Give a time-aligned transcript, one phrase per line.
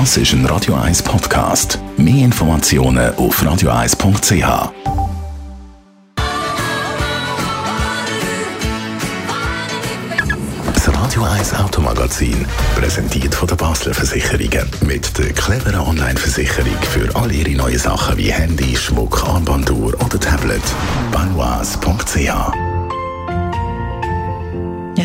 [0.00, 1.78] Das ist ein Radio 1 Podcast.
[1.96, 4.72] Mehr Informationen auf radio1.ch.
[10.74, 12.44] Das Radio 1 Automagazin,
[12.74, 14.68] präsentiert von der Basler Versicherungen.
[14.80, 20.62] Mit der cleveren Online-Versicherung für all Ihre neuen Sachen wie Handy, Schmuck, Armbanduhr oder Tablet.
[21.12, 22.73] Banois.ch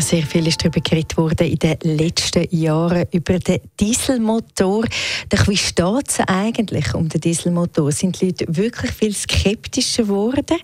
[0.00, 4.84] sehr viel ist darüber geredet worden in den letzten Jahren über den Dieselmotor.
[5.28, 7.90] Doch wie steht es eigentlich um den Dieselmotor?
[7.92, 10.58] Sind die Leute wirklich viel skeptischer geworden?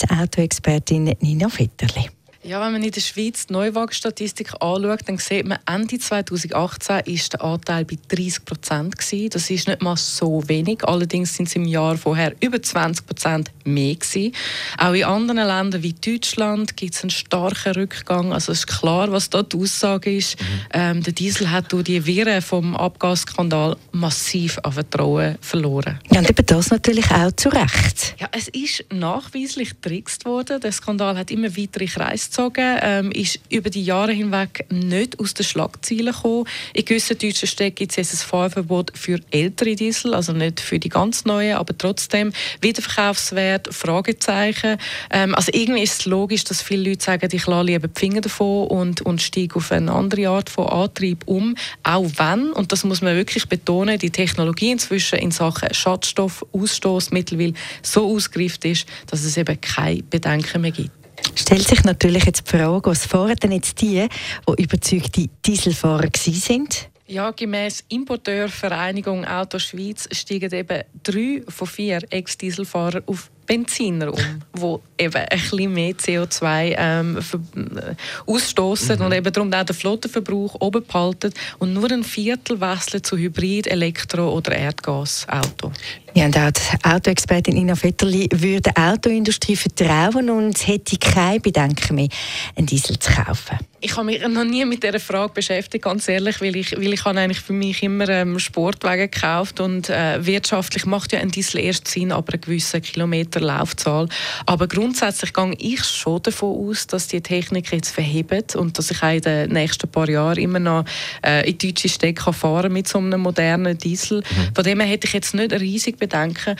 [0.00, 2.08] Die Autoexpertin Nina Vetterli.
[2.44, 7.34] Ja, wenn man in der Schweiz die Neuwagenstatistik anschaut, dann sieht man, Ende 2018 ist
[7.34, 8.96] der Anteil bei 30 Prozent.
[9.32, 10.82] Das ist nicht mal so wenig.
[10.82, 13.94] Allerdings sind es im Jahr vorher über 20 Prozent mehr.
[13.94, 14.34] Gewesen.
[14.76, 18.32] Auch in anderen Ländern wie Deutschland gibt es einen starken Rückgang.
[18.32, 20.40] Also es ist klar, was da die Aussage ist.
[20.40, 20.46] Mhm.
[20.72, 26.00] Ähm, der Diesel hat durch die Viren vom Abgasskandal massiv an Vertrauen verloren.
[26.10, 28.16] Ja, und eben das natürlich auch zu Recht.
[28.18, 30.60] Ja, es ist nachweislich getrickst worden.
[30.60, 35.34] Der Skandal hat immer weitere Kreise gezogen, ähm, ist über die Jahre hinweg nicht aus
[35.34, 36.46] den Schlagzeilen gekommen.
[36.72, 40.88] In gewissen deutschen Städten gibt es ein Fahrverbot für ältere Diesel, also nicht für die
[40.88, 44.78] ganz neuen, aber trotzdem Wiederverkaufswert, Fragezeichen.
[45.10, 48.22] Ähm, also irgendwie ist es logisch, dass viele Leute sagen, ich lasse lieber die Finger
[48.22, 52.84] davon und, und steige auf eine andere Art von Antrieb um, auch wenn, und das
[52.84, 57.52] muss man wirklich betonen, die Technologie inzwischen in Sachen Schadstoffausstoß mittlerweile
[57.82, 61.01] so ausgereift ist, dass es eben keine Bedenken mehr gibt
[61.34, 64.08] stellt sich natürlich jetzt die Frage, was fahren denn jetzt die,
[64.48, 66.88] die überzeugte Dieselfahrer sind?
[67.06, 74.80] Ja, gemäß Importeurvereinigung Auto Schweiz steigen eben drei von vier Ex-Dieselfahrer auf Benziner um, wo
[74.98, 77.94] eben ein bisschen mehr CO2 ähm, äh,
[78.26, 79.04] ausstoßen mhm.
[79.04, 83.66] und eben darum auch den Flottenverbrauch oben behalten und nur ein Viertel wechseln zu Hybrid,
[83.66, 85.72] Elektro- oder Erdgasauto.
[86.14, 91.94] Ja, und auch die Autoexpertin Ina Vetterli würde der Autoindustrie vertrauen und hätte keine Bedenken
[91.94, 92.08] mehr,
[92.54, 93.58] einen Diesel zu kaufen.
[93.80, 97.04] Ich habe mich noch nie mit dieser Frage beschäftigt, ganz ehrlich, weil ich, weil ich
[97.04, 101.60] habe eigentlich für mich immer ähm, Sportwagen gekauft und äh, wirtschaftlich macht ja ein Diesel
[101.60, 104.08] erst Sinn, aber einen gewissen Kilometer Laufzahl.
[104.46, 109.02] Aber grundsätzlich gehe ich schon davon aus, dass die Technik jetzt verhebt und dass ich
[109.02, 110.84] auch in den nächsten paar Jahren immer noch
[111.24, 114.18] äh, in deutsche Städte fahren mit so einem modernen Diesel.
[114.18, 114.54] Mhm.
[114.54, 116.56] Von dem her hätte ich jetzt nicht riesig Bedenken.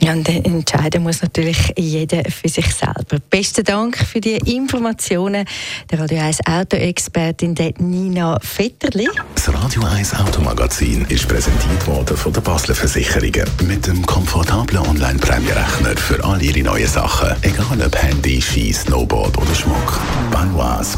[0.00, 3.18] Ja, und entscheiden muss natürlich jeder für sich selber.
[3.30, 5.46] Besten Dank für die Informationen.
[5.90, 9.08] Der Radio 1 Autoexpertin Nina Vetterli.
[9.34, 15.94] Das Radio 1 Automagazin ist präsentiert worden von der Basler Versicherungen mit dem komfortablen Online-Prämierechner
[16.06, 20.00] für all Ihre neuen Sachen, egal ob Handy, Ski, Snowboard oder Schmuck.
[20.30, 20.94] Banois.ch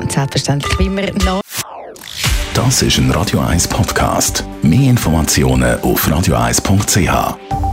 [0.00, 1.42] Und selbstverständlich wie immer noch.
[2.54, 4.44] Das ist ein Radio 1 Podcast.
[4.62, 7.65] Mehr Informationen auf radio1.ch.